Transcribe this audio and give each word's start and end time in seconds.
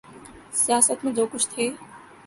سیاست 0.61 1.05
میں 1.05 1.13
جو 1.13 1.25
کچھ 1.31 1.47
تھے۔ 1.49 1.69